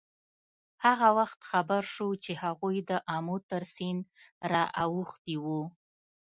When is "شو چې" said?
1.93-2.31